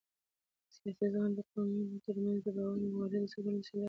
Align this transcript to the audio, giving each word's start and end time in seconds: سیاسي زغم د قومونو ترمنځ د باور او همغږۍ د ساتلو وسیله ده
سیاسي 0.75 1.05
زغم 1.11 1.31
د 1.37 1.39
قومونو 1.51 1.97
ترمنځ 2.05 2.39
د 2.45 2.47
باور 2.55 2.75
او 2.85 2.91
همغږۍ 2.93 3.19
د 3.21 3.25
ساتلو 3.33 3.57
وسیله 3.59 3.75
ده 3.75 3.79